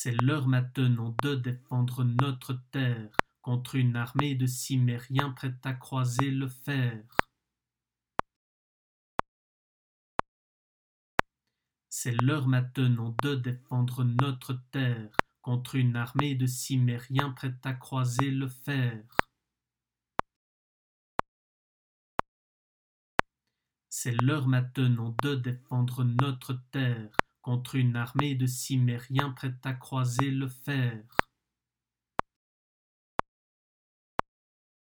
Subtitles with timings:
[0.00, 3.10] C'est l'heure maintenant de défendre notre terre
[3.42, 7.04] contre une armée de Cimmériens prête à croiser le fer.
[11.88, 15.10] C'est l'heure maintenant de défendre notre terre
[15.42, 19.04] contre une armée de Cimmériens prête à croiser le fer.
[23.88, 27.10] C'est l'heure maintenant de défendre notre terre
[27.48, 31.02] contre une armée de Cimmériens prête à croiser le fer.